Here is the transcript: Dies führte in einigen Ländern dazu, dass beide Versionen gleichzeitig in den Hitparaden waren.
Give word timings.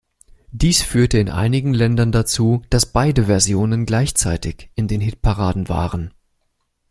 Dies 0.49 0.81
führte 0.81 1.19
in 1.19 1.29
einigen 1.29 1.75
Ländern 1.75 2.11
dazu, 2.11 2.63
dass 2.71 2.87
beide 2.91 3.25
Versionen 3.27 3.85
gleichzeitig 3.85 4.71
in 4.73 4.87
den 4.87 4.99
Hitparaden 4.99 5.69
waren. 5.69 6.11